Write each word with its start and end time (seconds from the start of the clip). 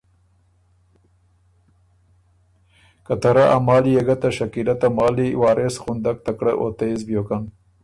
که 3.05 3.13
ته 3.21 3.29
رۀ 3.35 3.45
ا 3.55 3.57
مالی 3.67 3.91
يې 3.95 4.01
ګۀ 4.07 4.15
ته 4.21 4.29
شکیلۀ 4.37 4.75
ته 4.81 4.87
مالی 4.97 5.27
وارث 5.41 5.75
غُندک 5.83 6.17
تکړۀ 6.25 6.53
او 6.59 6.67
تېز 6.79 6.99
بیوکن 7.07 7.43